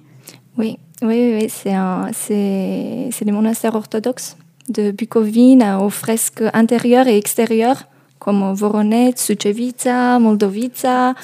Oui, 0.58 0.78
oui, 1.02 1.38
oui, 1.38 1.46
c'est, 1.48 1.74
c'est, 2.12 3.08
c'est 3.12 3.24
les 3.24 3.32
monastères 3.32 3.74
orthodoxes 3.74 4.36
de 4.68 4.90
Bucovine 4.90 5.62
aux 5.80 5.90
fresques 5.90 6.42
intérieures 6.52 7.06
et 7.06 7.16
extérieures 7.16 7.84
comme 8.28 8.52
Voronezh, 8.52 9.16
Sucevica, 9.16 10.18
Moldovica. 10.18 11.14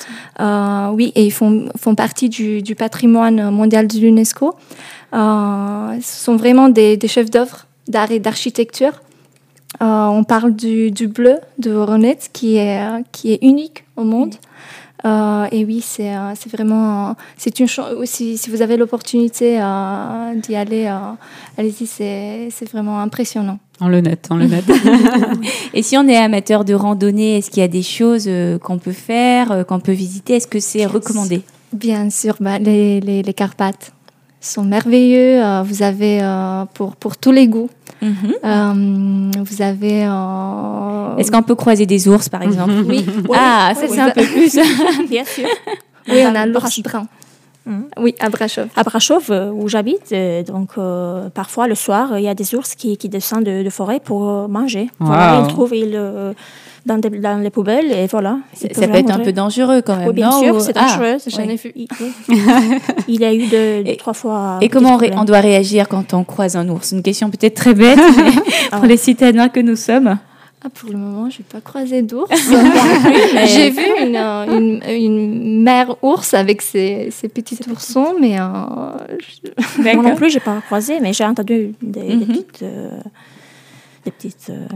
Euh, 0.40 0.88
oui, 0.94 1.12
et 1.14 1.26
ils 1.26 1.32
font, 1.32 1.68
font 1.76 1.94
partie 1.94 2.30
du, 2.30 2.62
du 2.62 2.74
patrimoine 2.74 3.50
mondial 3.50 3.86
de 3.86 3.98
l'UNESCO. 3.98 4.54
Euh, 5.12 6.00
ce 6.00 6.24
sont 6.24 6.36
vraiment 6.36 6.70
des, 6.70 6.96
des 6.96 7.08
chefs 7.08 7.30
d'œuvre 7.30 7.66
d'art 7.88 8.10
et 8.10 8.20
d'architecture. 8.20 9.02
Euh, 9.82 10.06
on 10.06 10.24
parle 10.24 10.56
du, 10.56 10.90
du, 10.92 11.06
bleu 11.06 11.36
de 11.58 11.72
Voronezh 11.72 12.30
qui 12.32 12.56
est, 12.56 12.80
qui 13.12 13.34
est 13.34 13.40
unique 13.42 13.84
au 13.96 14.04
monde. 14.04 14.36
Et 15.52 15.62
oui, 15.66 15.82
c'est 15.82 16.14
vraiment. 16.50 17.16
c'est 17.36 17.60
une. 17.60 17.66
Si, 18.04 18.38
si 18.38 18.48
vous 18.48 18.62
avez 18.62 18.78
l'opportunité 18.78 19.58
d'y 20.36 20.56
aller, 20.56 20.90
allez-y, 21.58 21.86
c'est 21.86 22.70
vraiment 22.72 22.98
impressionnant. 22.98 23.58
On 23.80 23.88
le 23.88 24.00
note, 24.00 24.26
on 24.30 24.36
le 24.36 24.46
note. 24.46 24.64
Et 25.74 25.82
si 25.82 25.96
on 25.96 26.06
est 26.08 26.16
amateur 26.16 26.64
de 26.64 26.74
randonnée, 26.74 27.38
est-ce 27.38 27.50
qu'il 27.50 27.60
y 27.60 27.64
a 27.64 27.68
des 27.68 27.82
choses 27.82 28.24
euh, 28.28 28.58
qu'on 28.58 28.78
peut 28.78 28.92
faire, 28.92 29.50
euh, 29.50 29.64
qu'on 29.64 29.80
peut 29.80 29.92
visiter? 29.92 30.36
Est-ce 30.36 30.46
que 30.46 30.60
c'est 30.60 30.86
recommandé? 30.86 31.42
Bien 31.72 32.08
sûr, 32.08 32.36
bah, 32.40 32.58
les, 32.60 33.00
les, 33.00 33.22
les 33.22 33.34
Carpates 33.34 33.92
sont 34.40 34.62
merveilleux. 34.62 35.42
euh, 35.44 35.62
vous 35.64 35.82
avez 35.82 36.20
euh, 36.22 36.64
pour, 36.72 36.94
pour 36.94 37.16
tous 37.16 37.32
les 37.32 37.48
goûts. 37.48 37.68
Euh, 38.02 39.30
vous 39.44 39.62
avez. 39.62 40.04
euh, 40.06 41.16
Est-ce 41.16 41.32
qu'on 41.32 41.42
peut 41.42 41.54
croiser 41.54 41.86
des 41.86 42.06
ours, 42.06 42.28
par 42.28 42.42
exemple? 42.42 42.74
Oui. 42.86 43.04
Ah, 43.34 43.72
ça 43.74 43.88
c'est 43.88 43.98
un 44.00 44.10
peu 44.10 44.22
plus. 44.22 44.54
Bien 45.10 45.24
sûr. 45.24 45.48
Oui, 46.06 46.18
on 46.30 46.34
a 46.34 46.44
l'ours 46.44 46.80
brun. 46.82 47.06
Mhm. 47.66 47.84
Oui, 47.98 48.14
à 48.20 48.28
Brasov. 48.28 48.68
À 48.76 48.82
Brasov, 48.82 49.26
euh, 49.30 49.50
où 49.50 49.68
j'habite, 49.68 50.12
euh, 50.12 50.42
donc 50.42 50.70
euh, 50.76 51.28
parfois 51.30 51.66
le 51.66 51.74
soir, 51.74 52.18
il 52.18 52.22
y 52.24 52.28
a 52.28 52.34
des 52.34 52.54
ours 52.54 52.74
qui, 52.74 52.96
qui 52.98 53.08
descendent 53.08 53.44
de, 53.44 53.62
de 53.62 53.70
forêt 53.70 54.00
pour 54.00 54.48
manger. 54.48 54.90
Voilà, 55.00 55.38
Wow. 55.40 55.44
ils 55.44 55.48
trouvent 55.48 55.74
ils, 55.74 55.92
euh, 55.94 56.34
dans, 56.84 56.98
des- 56.98 57.08
dans 57.08 57.38
les 57.42 57.48
poubelles 57.48 57.90
et 57.90 58.06
voilà. 58.06 58.36
Ça 58.52 58.68
peut 58.86 58.94
être 58.96 59.10
un 59.10 59.18
peu 59.20 59.32
dangereux 59.32 59.80
quand 59.80 59.96
même. 59.96 60.08
Oui, 60.08 60.14
bien 60.14 60.28
non 60.30 60.40
sûr, 60.42 60.54
Ou- 60.56 60.60
c'est 60.60 60.76
Ah. 60.76 60.82
dangereux. 60.82 61.16
j'en 61.26 61.42
ai 61.48 61.56
vu. 61.56 61.72
Il, 61.74 61.88
il 63.08 63.20
y 63.20 63.24
a 63.24 63.32
eu 63.32 63.46
deux, 63.46 63.82
deux, 63.82 63.90
Et- 63.92 63.96
trois 63.96 64.12
fois. 64.12 64.58
Et 64.60 64.68
comment 64.68 64.94
on, 64.94 64.96
ré- 64.98 65.10
des 65.10 65.16
on 65.16 65.24
doit 65.24 65.40
réagir 65.40 65.88
quand 65.88 66.12
on 66.12 66.22
croise 66.24 66.56
un 66.56 66.68
ours? 66.68 66.92
Une 66.92 67.02
question 67.02 67.30
peut-être 67.30 67.54
très 67.54 67.72
bête, 67.72 67.98
mais 68.18 68.30
pour 68.70 68.80
Ah. 68.82 68.86
les 68.86 68.98
citadins 68.98 69.48
que 69.48 69.60
nous 69.60 69.76
sommes. 69.76 70.18
Ah, 70.66 70.70
pour 70.70 70.90
le 70.90 70.96
moment, 70.96 71.28
je 71.28 71.38
n'ai 71.38 71.44
pas 71.44 71.60
croisé 71.60 72.00
d'ours. 72.00 72.30
J'ai 73.46 73.70
vu 73.70 73.82
une, 74.00 74.16
une, 74.16 74.82
une 74.88 75.62
mère 75.62 75.94
ours 76.02 76.32
avec 76.32 76.62
ses, 76.62 77.10
ses 77.10 77.28
petits 77.28 77.58
oursons, 77.70 78.14
mais 78.18 78.40
euh, 78.40 78.44
je- 79.20 79.82
Moi 79.82 80.02
non 80.02 80.14
plus, 80.16 80.30
j'ai 80.30 80.40
pas 80.40 80.60
croisé, 80.62 81.00
mais 81.00 81.12
j'ai 81.12 81.24
entendu 81.24 81.74
des, 81.82 82.00
des 82.02 82.16
Mhm. 82.16 82.26
petites. 82.26 82.62
euh, 82.62 82.98
des 84.06 84.10
petites 84.10 84.46
euh, 84.50 84.66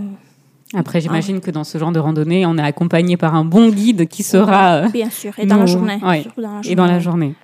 Après, 0.75 1.01
j'imagine 1.01 1.41
que 1.41 1.51
dans 1.51 1.65
ce 1.65 1.79
genre 1.79 1.93
de 1.93 1.99
randonnée, 2.01 2.45
on 2.45 2.59
est 2.59 2.63
accompagné 2.63 3.17
par 3.17 3.35
un 3.35 3.45
bon 3.47 3.71
guide 3.71 4.07
qui 4.09 4.23
sera 4.23 4.89
bien 4.89 5.09
sûr, 5.11 5.33
et 5.39 5.47
dans 5.47 5.57
la 5.57 5.67
journée. 5.67 5.99
ouais. 6.03 6.23
surtout 6.23 6.43
dans 6.43 6.55
la 6.55 6.61
et 6.71 6.75
dans 6.75 6.87
la 6.87 6.99
journée. 6.99 7.35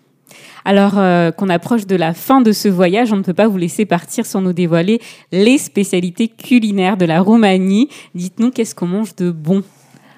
Alors 0.65 0.99
euh, 0.99 1.31
qu'on 1.31 1.49
approche 1.49 1.87
de 1.87 1.97
la 1.97 2.15
fin 2.15 2.41
de 2.41 2.53
ce 2.53 2.69
voyage, 2.69 3.13
on 3.13 3.17
ne 3.17 3.23
peut 3.23 3.35
pas 3.35 3.49
vous 3.49 3.59
laisser 3.59 3.85
partir 3.85 4.27
sans 4.27 4.41
nous 4.41 4.53
dévoiler 4.53 5.01
les 5.33 5.59
spécialités 5.59 6.29
culinaires 6.29 6.97
de 6.97 7.05
la 7.05 7.21
Roumanie. 7.21 7.89
Dites-nous 8.15 8.51
qu'est-ce 8.51 8.75
qu'on 8.75 8.87
mange 8.87 9.15
de 9.17 9.31
bon? 9.31 9.63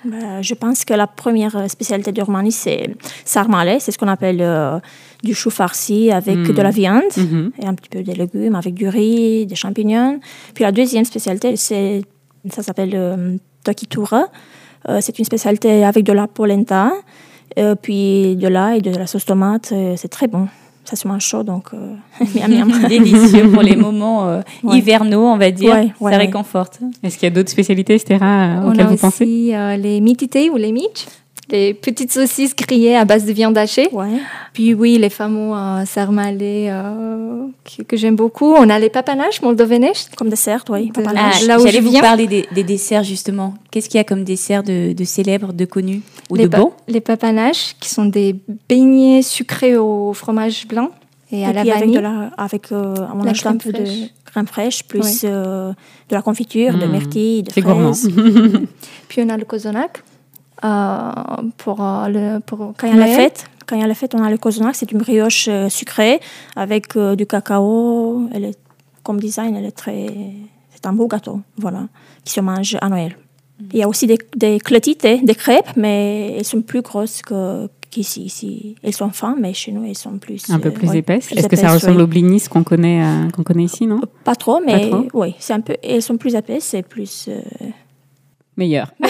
Bah, 0.05 0.41
je 0.41 0.55
pense 0.55 0.85
que 0.85 0.95
la 0.95 1.09
première 1.09 1.57
euh, 1.57 1.67
spécialité 1.69 2.13
de 2.13 2.23
Roumanie, 2.23 2.53
c'est 2.53 2.91
sarmale. 3.25 3.77
C'est 3.81 3.91
ce 3.91 3.99
qu'on 3.99 4.07
appelle 4.07 4.41
euh, 4.41 4.79
du 5.25 5.35
chou 5.35 5.51
farci 5.51 6.13
avec 6.13 6.41
de 6.43 6.63
la 6.63 6.71
viande 6.71 7.03
Mhm. 7.17 7.51
et 7.61 7.67
un 7.67 7.75
petit 7.75 7.89
peu 7.89 8.03
des 8.05 8.15
légumes, 8.15 8.55
avec 8.55 8.75
du 8.75 8.89
riz, 8.89 9.47
des 9.47 9.57
champignons. 9.57 10.21
Puis 10.55 10.63
la 10.63 10.71
deuxième 10.71 11.05
spécialité, 11.05 11.57
c'est, 11.57 12.03
ça 12.51 12.63
s'appelle 12.63 12.93
euh, 12.95 13.37
tokitura. 13.65 14.27
Euh, 14.89 14.99
c'est 15.01 15.19
une 15.19 15.25
spécialité 15.25 15.85
avec 15.85 16.05
de 16.05 16.13
la 16.13 16.29
polenta, 16.29 16.93
puis 17.81 18.37
de 18.37 18.49
l'ail, 18.49 18.83
de 18.83 18.91
la 18.91 19.07
sauce 19.07 19.25
tomate. 19.25 19.71
euh, 19.73 19.95
c'est 19.97 20.09
très 20.09 20.27
bon. 20.29 20.49
Ça 20.85 20.95
se 20.95 21.09
mange 21.09 21.23
chaud, 21.25 21.43
donc 21.43 21.71
euh, 21.75 21.95
miam 22.37 22.51
miam. 22.71 22.71
Délicieux 22.89 23.49
pour 23.51 23.63
les 23.63 23.75
moments 23.75 24.29
euh, 24.29 24.41
Ouais. 24.63 24.79
hivernaux, 24.79 25.25
on 25.27 25.37
va 25.37 25.51
dire. 25.51 25.75
Ouais, 25.75 25.93
ouais, 26.01 26.13
ça 26.13 26.19
réconforte. 26.19 26.79
Est-ce 27.03 27.19
qu'il 27.19 27.27
y 27.29 27.33
a 27.33 27.35
d'autres 27.35 27.51
spécialités, 27.51 27.99
on 28.63 28.69
auxquelles 28.69 28.81
a 28.83 28.85
vous 28.91 28.97
pensez? 28.97 29.25
aussi 29.25 29.55
euh, 29.55 29.77
les 29.77 30.01
mititei 30.01 30.49
ou 30.49 30.57
les 30.57 30.71
mitch, 30.71 31.07
les 31.49 31.75
petites 31.75 32.11
saucisses 32.13 32.57
grillées 32.57 32.97
à 32.97 33.05
base 33.05 33.25
de 33.25 33.33
viande 33.33 33.57
hachée. 33.57 33.89
Ouais. 33.93 34.09
Puis 34.53 34.75
oui, 34.75 34.99
les 34.99 35.11
fameux 35.11 35.55
euh, 35.55 35.85
sarmalés 35.85 36.67
euh, 36.71 37.47
que, 37.65 37.83
que 37.83 37.97
j'aime 37.97 38.17
beaucoup. 38.17 38.53
On 38.55 38.69
a 38.69 38.79
les 38.79 38.91
papanaches 38.91 39.41
moldovenești. 39.43 40.17
Comme 40.17 40.29
dessert, 40.29 40.65
oui. 40.71 40.91
De- 40.91 41.03
Ah, 41.07 41.31
là 41.47 41.59
où 41.59 41.63
J'allais 41.67 41.79
je 41.79 41.83
vous 41.83 41.91
viens. 41.91 42.01
parler 42.01 42.27
des, 42.27 42.47
des 42.53 42.65
desserts 42.65 43.05
justement. 43.05 43.55
Qu'est-ce 43.71 43.89
qu'il 43.89 43.99
y 43.99 44.01
a 44.01 44.05
comme 44.05 44.25
dessert 44.25 44.63
de, 44.65 44.93
de 44.93 45.05
célèbre, 45.05 45.53
de 45.53 45.65
connu 45.65 46.03
ou 46.31 46.35
les, 46.35 46.49
de 46.49 46.57
bon? 46.57 46.73
les 46.89 47.01
papanaches, 47.01 47.77
qui 47.79 47.91
sont 47.91 48.07
des 48.07 48.35
beignets 48.69 49.23
sucrés 49.23 49.77
au 49.77 50.13
fromage 50.15 50.67
blanc 50.67 50.91
et 51.31 51.45
à 51.47 51.51
Et 51.51 51.53
la 51.53 51.61
puis 51.63 51.71
avec, 51.71 51.81
vanille. 51.83 51.97
de 51.97 52.01
la, 52.01 52.31
avec 52.37 52.73
euh, 52.73 52.95
on 53.15 53.23
La 53.23 53.31
ajoute 53.31 53.47
un 53.47 53.57
crème 53.57 53.59
peu 53.59 53.73
de 53.73 53.85
fraîche. 53.85 54.11
crème 54.25 54.47
fraîche, 54.47 54.83
plus 54.85 55.01
Oui. 55.01 55.19
euh, 55.25 55.71
de 56.09 56.15
la 56.15 56.23
confiture, 56.23 56.77
de 56.77 56.87
Mm. 56.87 56.91
myrtille, 56.91 57.43
de 57.45 57.53
C'est 57.53 57.61
gourmand. 57.63 57.93
fraises. 57.93 58.11
Puis 59.09 59.23
on 59.25 59.29
a 59.29 59.37
le 59.37 59.45
kozonak. 59.45 60.03
Euh, 60.65 61.11
pour, 61.59 61.83
euh, 61.85 62.09
le, 62.09 62.39
pour 62.41 62.73
Quand 62.79 62.87
il 62.87 62.97
y 62.97 63.03
a 63.03 63.07
la 63.07 63.15
fête, 63.15 63.47
quand 63.67 63.77
il 63.77 63.83
y 63.83 63.85
a 63.85 63.89
la 63.89 63.95
fête, 63.95 64.15
on 64.15 64.23
a 64.23 64.31
le 64.31 64.39
kozonak, 64.39 64.75
c'est 64.75 64.91
une 64.93 64.99
brioche 64.99 65.49
euh, 65.49 65.69
sucrée 65.69 66.21
avec 66.55 66.97
euh, 66.97 67.17
du 67.17 67.27
cacao. 67.27 68.29
Elle 68.33 68.45
est, 68.45 68.59
comme 69.03 69.21
design, 69.21 69.55
elle 69.57 69.67
est 69.67 69.77
très, 69.77 70.07
c'est 70.75 70.87
un 70.87 70.93
beau 70.93 71.07
gâteau, 71.09 71.41
voilà, 71.59 71.89
qui 72.25 72.33
se 72.33 72.41
mange 72.41 72.77
à 72.81 72.89
Noël. 72.89 73.17
Il 73.73 73.79
y 73.79 73.83
a 73.83 73.89
aussi 73.89 74.07
des, 74.07 74.19
des 74.37 74.59
des 74.59 75.35
crêpes, 75.35 75.71
mais 75.77 76.35
elles 76.37 76.45
sont 76.45 76.61
plus 76.61 76.83
grosses 76.83 77.23
que 77.23 77.69
qu'ici. 77.91 78.25
Ici, 78.25 78.77
elles 78.83 78.93
sont 78.95 79.11
fins, 79.11 79.37
mais 79.41 79.55
chez 79.55 79.73
nous, 79.73 79.85
elles 79.85 79.97
sont 79.97 80.19
plus 80.19 80.51
Un 80.51 80.59
peu 80.59 80.71
plus 80.71 80.89
ouais, 80.89 80.99
épaisses. 80.99 81.33
Est-ce 81.33 81.49
que 81.49 81.57
ça 81.57 81.73
ressemble 81.73 81.97
oui. 81.97 82.03
au 82.03 82.07
blinis 82.07 82.43
qu'on 82.51 82.65
connaît, 82.65 83.03
euh, 83.03 83.31
qu'on 83.31 83.43
connaît 83.43 83.65
ici, 83.65 83.87
non? 83.87 84.01
Pas 84.25 84.35
trop, 84.37 84.61
mais 84.65 84.91
trop 84.91 85.07
oui, 85.15 85.35
c'est 85.39 85.55
un 85.55 85.61
peu. 85.61 85.75
Elles 85.83 86.03
sont 86.03 86.19
plus 86.19 86.35
épaisses 86.35 86.75
et 86.75 86.83
plus. 86.83 87.27
euh, 87.29 87.41
Meilleur. 88.59 88.93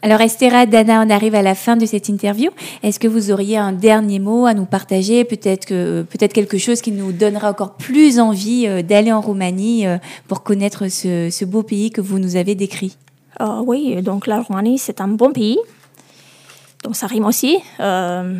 Alors 0.00 0.20
Estera, 0.20 0.64
Dana, 0.64 1.02
on 1.04 1.10
arrive 1.10 1.34
à 1.34 1.42
la 1.42 1.56
fin 1.56 1.76
de 1.76 1.84
cette 1.84 2.08
interview. 2.08 2.50
Est-ce 2.84 3.00
que 3.00 3.08
vous 3.08 3.32
auriez 3.32 3.56
un 3.56 3.72
dernier 3.72 4.20
mot 4.20 4.46
à 4.46 4.54
nous 4.54 4.64
partager? 4.64 5.24
Peut-être 5.24 5.66
que 5.66 6.02
peut-être 6.02 6.32
quelque 6.32 6.56
chose 6.56 6.80
qui 6.80 6.92
nous 6.92 7.10
donnera 7.10 7.50
encore 7.50 7.74
plus 7.74 8.20
envie 8.20 8.66
euh, 8.68 8.82
d'aller 8.82 9.10
en 9.10 9.20
Roumanie 9.20 9.88
euh, 9.88 9.98
pour 10.28 10.44
connaître 10.44 10.86
ce, 10.86 11.44
beau 11.44 11.64
pays 11.64 11.90
que 11.90 12.00
vous 12.00 12.20
nous 12.20 12.36
avez 12.36 12.54
décrit? 12.54 12.96
Ah 13.40 13.60
oui, 13.66 14.00
donc 14.00 14.28
la 14.28 14.40
Roumanie, 14.40 14.78
c'est 14.78 15.00
un 15.00 15.08
bon 15.08 15.32
pays. 15.32 15.58
Donc 16.84 16.94
ça 16.94 17.08
rime 17.08 17.24
aussi. 17.24 17.58
Euh, 17.80 18.38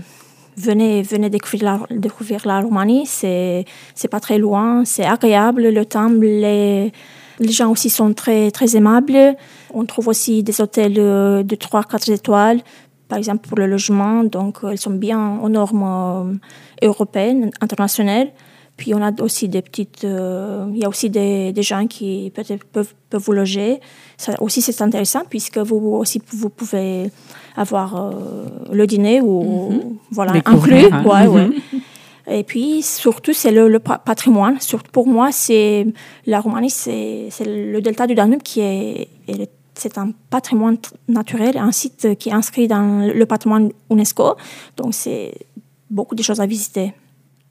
venez, 0.57 1.03
venez 1.03 1.29
découvrir 1.29 1.65
la, 1.65 1.81
découvrir 1.91 2.47
la 2.47 2.61
Roumanie. 2.61 3.05
C'est, 3.05 3.65
pas 4.09 4.21
très 4.21 4.39
loin, 4.39 4.85
c'est 4.85 5.05
agréable. 5.05 5.63
Le 5.71 5.85
temps, 5.85 6.09
les, 6.09 6.93
les 7.39 7.53
gens 7.53 7.71
aussi 7.71 7.91
sont 7.91 8.13
très, 8.15 8.51
très 8.51 8.77
aimables. 8.77 9.37
On 9.73 9.85
trouve 9.85 10.09
aussi 10.09 10.43
des 10.43 10.61
hôtels 10.61 10.95
euh, 10.99 11.43
de 11.43 11.57
3-4 11.57 12.13
étoiles, 12.13 12.61
par 13.09 13.19
exemple 13.19 13.47
pour 13.49 13.59
le 13.59 13.67
logement. 13.67 14.25
Donc 14.25 14.59
euh, 14.65 14.73
ils 14.75 14.79
sont 14.79 14.91
bien 14.91 15.39
aux 15.43 15.49
normes 15.49 15.85
euh, 16.83 16.87
européennes, 16.87 17.51
internationales. 17.61 18.29
Puis 18.77 18.95
on 18.95 19.03
a 19.03 19.11
aussi 19.23 19.49
des 19.49 19.61
petites, 19.61 20.05
euh, 20.05 20.67
il 20.73 20.79
y 20.79 20.85
a 20.85 20.89
aussi 20.89 21.11
des, 21.11 21.53
des 21.53 21.63
gens 21.65 21.89
qui 21.89 22.31
peut-être 22.33 22.65
peuvent, 22.65 22.95
peuvent 23.11 23.21
vous 23.21 23.33
loger. 23.33 23.81
Ça 24.17 24.35
aussi 24.41 24.63
c'est 24.63 24.81
intéressant 24.83 25.23
puisque 25.29 25.59
vous 25.59 25.79
aussi 25.97 26.23
vous 26.33 26.49
pouvez 26.49 27.11
avoir 27.57 27.97
euh, 27.97 28.13
le 28.73 28.87
dîner 28.87 29.21
ou 29.21 29.99
voilà 30.13 30.31
Découvrir, 30.33 30.95
inclus. 30.95 31.11
hein. 31.11 31.27
Ouais, 31.27 31.27
ouais. 31.27 31.51
Et 32.31 32.45
puis 32.45 32.83
surtout 32.83 33.33
c'est 33.33 33.51
le, 33.51 33.69
le 33.69 33.79
pa- 33.79 33.99
patrimoine. 33.99 34.61
Surtout 34.61 34.91
pour 34.93 35.07
moi 35.07 35.33
c'est 35.33 35.87
la 36.27 36.41
Roumanie 36.41 36.71
c'est 36.71 37.29
c'est 37.31 37.45
le 37.47 37.81
delta 37.81 38.07
du 38.07 38.15
Danube 38.15 38.43
qui 38.43 38.61
est, 38.61 39.09
est- 39.29 39.51
c'est 39.75 39.97
un 39.97 40.11
patrimoine 40.29 40.77
naturel, 41.09 41.57
un 41.57 41.73
site 41.73 42.17
qui 42.19 42.29
est 42.31 42.33
inscrit 42.33 42.67
dans 42.69 43.07
le 43.13 43.27
patrimoine 43.27 43.71
UNESCO. 43.91 44.37
Donc 44.77 44.93
c'est 44.93 45.33
beaucoup 45.91 46.15
de 46.17 46.23
choses 46.23 46.41
à 46.41 46.47
visiter. 46.47 46.93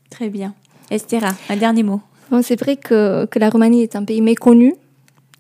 Très 0.09 0.29
bien. 0.29 0.53
Estera, 0.91 1.29
un 1.49 1.55
dernier 1.57 1.83
mot. 1.83 2.01
Bon, 2.29 2.41
c'est 2.41 2.59
vrai 2.59 2.75
que, 2.75 3.25
que 3.25 3.39
la 3.39 3.49
Roumanie 3.49 3.81
est 3.83 3.95
un 3.95 4.03
pays 4.03 4.21
méconnu 4.21 4.75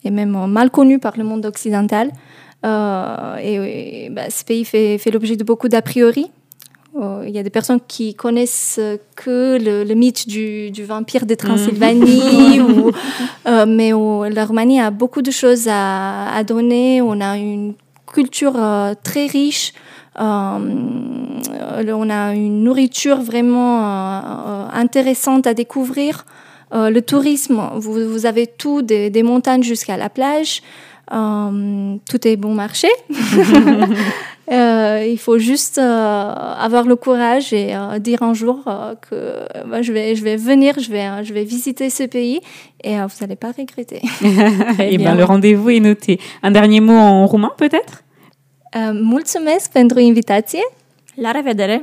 et 0.03 0.11
même 0.11 0.47
mal 0.47 0.71
connu 0.71 0.97
par 0.99 1.17
le 1.17 1.23
monde 1.25 1.45
occidental. 1.45 2.11
Euh, 2.65 3.35
et 3.41 4.05
et, 4.05 4.09
bah, 4.09 4.29
ce 4.29 4.43
pays 4.43 4.65
fait, 4.65 4.97
fait 4.97 5.11
l'objet 5.11 5.35
de 5.35 5.43
beaucoup 5.43 5.67
d'a 5.67 5.81
priori. 5.81 6.31
Euh, 7.01 7.23
Il 7.27 7.35
y 7.35 7.39
a 7.39 7.43
des 7.43 7.49
personnes 7.49 7.79
qui 7.87 8.15
connaissent 8.15 8.79
que 9.15 9.57
le, 9.59 9.83
le 9.83 9.93
mythe 9.95 10.27
du, 10.27 10.71
du 10.71 10.83
vampire 10.83 11.25
de 11.25 11.35
Transylvanie, 11.35 12.59
ou, 12.67 12.91
euh, 13.47 13.65
mais 13.67 13.93
oh, 13.93 14.25
la 14.29 14.45
Roumanie 14.45 14.79
a 14.79 14.91
beaucoup 14.91 15.21
de 15.21 15.31
choses 15.31 15.67
à, 15.69 16.33
à 16.35 16.43
donner. 16.43 17.01
On 17.01 17.19
a 17.21 17.37
une 17.37 17.73
culture 18.11 18.53
euh, 18.55 18.93
très 19.03 19.27
riche. 19.27 19.73
Euh, 20.19 20.23
euh, 20.23 21.93
on 21.93 22.09
a 22.09 22.33
une 22.33 22.63
nourriture 22.63 23.21
vraiment 23.21 23.77
euh, 23.77 24.19
euh, 24.47 24.65
intéressante 24.73 25.45
à 25.45 25.53
découvrir. 25.53 26.25
Euh, 26.73 26.89
le 26.89 27.01
tourisme, 27.01 27.61
vous, 27.75 27.93
vous 28.09 28.25
avez 28.25 28.47
tout, 28.47 28.81
des, 28.81 29.09
des 29.09 29.23
montagnes 29.23 29.63
jusqu'à 29.63 29.97
la 29.97 30.09
plage. 30.09 30.61
Euh, 31.13 31.95
tout 32.09 32.27
est 32.27 32.35
bon 32.35 32.53
marché. 32.53 32.89
Euh, 34.49 35.05
il 35.05 35.17
faut 35.17 35.37
juste 35.39 35.77
euh, 35.77 35.83
avoir 36.67 36.85
le 36.85 36.95
courage 36.95 37.51
et 37.51 37.75
euh, 37.75 37.99
dire 37.99 38.23
un 38.23 38.33
jour 38.33 38.63
euh, 38.67 38.95
que 38.95 39.13
euh, 39.13 39.45
bah, 39.69 39.81
je, 39.81 39.91
vais, 39.91 40.15
je 40.15 40.23
vais 40.23 40.37
venir, 40.37 40.79
je 40.79 40.89
vais, 40.89 41.05
euh, 41.05 41.23
je 41.23 41.33
vais 41.33 41.43
visiter 41.43 41.89
ce 41.89 42.03
pays 42.03 42.39
et 42.81 42.97
euh, 42.97 43.07
vous 43.07 43.15
n'allez 43.19 43.35
pas 43.35 43.51
regretter. 43.51 44.01
Eh 44.79 44.97
bien. 44.97 45.15
le 45.15 45.25
rendez-vous 45.25 45.69
est 45.71 45.81
noté. 45.81 46.19
Un 46.43 46.51
dernier 46.51 46.79
mot 46.79 46.93
en 46.95 47.25
roumain, 47.27 47.51
peut-être? 47.57 48.03
Mulțumesc 48.93 49.71
pentru 49.71 49.99
invitație. 49.99 50.61
La 51.15 51.31
revedere. 51.31 51.81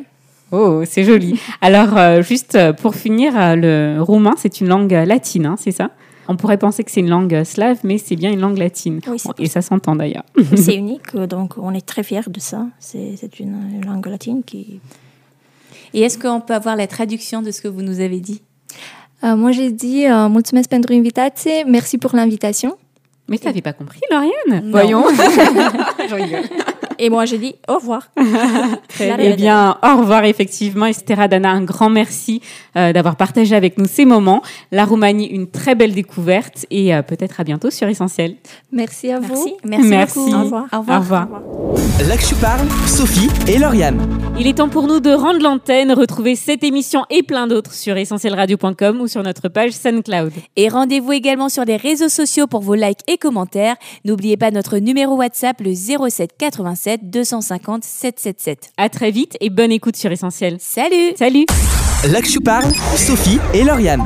Oh, 0.50 0.84
c'est 0.84 1.02
joli. 1.04 1.40
Alors, 1.60 1.96
euh, 1.98 2.22
juste 2.22 2.56
pour 2.80 2.94
finir, 2.94 3.32
le 3.56 4.00
roumain, 4.00 4.34
c'est 4.36 4.60
une 4.60 4.68
langue 4.68 4.92
latine, 4.92 5.46
hein, 5.46 5.56
c'est 5.58 5.72
ça? 5.72 5.90
On 6.28 6.36
pourrait 6.36 6.58
penser 6.58 6.84
que 6.84 6.90
c'est 6.90 7.00
une 7.00 7.10
langue 7.10 7.44
slave, 7.44 7.78
mais 7.84 7.98
c'est 7.98 8.16
bien 8.16 8.30
une 8.32 8.40
langue 8.40 8.58
latine. 8.58 9.00
Oui, 9.06 9.18
et 9.38 9.46
ça 9.46 9.62
s'entend 9.62 9.96
d'ailleurs. 9.96 10.24
C'est 10.56 10.74
unique, 10.84 11.16
donc 11.16 11.54
on 11.58 11.72
est 11.74 11.84
très 11.84 12.02
fiers 12.02 12.28
de 12.28 12.40
ça. 12.40 12.66
C'est 12.78 13.40
une, 13.40 13.82
langue 13.84 14.06
latine 14.06 14.42
qui. 14.42 14.80
Et 15.92 16.02
est-ce 16.02 16.18
qu'on 16.18 16.40
peut 16.40 16.54
avoir 16.54 16.76
la 16.76 16.86
traduction 16.86 17.42
de 17.42 17.50
ce 17.50 17.60
que 17.60 17.68
vous 17.68 17.82
nous 17.82 18.00
avez 18.00 18.20
dit? 18.20 18.42
Uh, 19.22 19.36
moi, 19.36 19.52
j'ai 19.52 19.70
dit 19.70 20.04
uh, 20.04 20.28
mulțumesc 20.28 20.68
pentru 20.68 20.92
invitație, 20.92 21.64
merci 21.66 21.98
pour 21.98 22.14
l'invitation. 22.14 22.76
Mais 23.26 23.38
tu 23.38 23.46
n'avais 23.46 23.62
pas 23.62 23.72
compris, 23.72 24.00
Lauriane? 24.10 24.70
Voyons. 24.70 25.04
Je 26.08 26.14
rigole. 26.14 26.73
Et 26.98 27.10
moi, 27.10 27.24
j'ai 27.24 27.38
dit 27.38 27.54
au 27.68 27.74
revoir. 27.74 28.08
Eh 29.00 29.34
bien, 29.34 29.76
au 29.82 29.98
revoir 29.98 30.24
effectivement. 30.24 30.86
Estera 30.86 31.28
Dana, 31.28 31.50
un 31.50 31.62
grand 31.62 31.90
merci 31.90 32.40
euh, 32.76 32.92
d'avoir 32.92 33.16
partagé 33.16 33.54
avec 33.56 33.78
nous 33.78 33.86
ces 33.86 34.04
moments. 34.04 34.42
La 34.70 34.84
Roumanie, 34.84 35.26
une 35.26 35.48
très 35.48 35.74
belle 35.74 35.92
découverte 35.92 36.66
et 36.70 36.94
euh, 36.94 37.02
peut-être 37.02 37.40
à 37.40 37.44
bientôt 37.44 37.70
sur 37.70 37.88
Essentiel. 37.88 38.36
Merci 38.72 39.10
à 39.10 39.20
vous. 39.20 39.34
Merci. 39.34 39.54
Merci, 39.64 39.88
Merci. 39.88 40.18
beaucoup. 40.18 40.34
Au 40.34 40.42
revoir. 40.44 40.64
Au 40.72 40.78
revoir. 40.78 40.98
Au 40.98 41.02
revoir. 41.02 41.28
Là 42.08 42.16
que 42.16 42.24
je 42.24 42.34
parle, 42.36 42.66
Sophie 42.86 43.28
et 43.48 43.58
Lauriane. 43.58 44.23
Il 44.36 44.48
est 44.48 44.54
temps 44.54 44.68
pour 44.68 44.88
nous 44.88 44.98
de 44.98 45.10
rendre 45.10 45.40
l'antenne. 45.40 45.92
Retrouvez 45.92 46.34
cette 46.34 46.64
émission 46.64 47.04
et 47.08 47.22
plein 47.22 47.46
d'autres 47.46 47.72
sur 47.72 47.96
essentielradio.com 47.96 49.00
ou 49.00 49.06
sur 49.06 49.22
notre 49.22 49.48
page 49.48 49.70
SoundCloud. 49.70 50.32
Et 50.56 50.68
rendez-vous 50.68 51.12
également 51.12 51.48
sur 51.48 51.64
les 51.64 51.76
réseaux 51.76 52.08
sociaux 52.08 52.48
pour 52.48 52.60
vos 52.60 52.74
likes 52.74 52.98
et 53.06 53.16
commentaires. 53.16 53.76
N'oubliez 54.04 54.36
pas 54.36 54.50
notre 54.50 54.78
numéro 54.78 55.14
WhatsApp, 55.14 55.60
le 55.60 55.72
07 55.72 56.30
87 56.36 57.10
250 57.10 57.84
777. 57.84 58.72
À 58.76 58.88
très 58.88 59.12
vite 59.12 59.36
et 59.40 59.50
bonne 59.50 59.70
écoute 59.70 59.94
sur 59.96 60.10
Essentiel. 60.10 60.56
Salut 60.58 61.14
Salut 61.16 61.46
Là 62.10 62.20
que 62.20 62.28
je 62.28 62.40
parle, 62.40 62.72
Sophie 62.96 63.38
et 63.54 63.62
Lauriane. 63.62 64.04